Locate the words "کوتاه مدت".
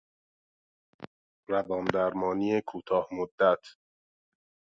2.69-3.59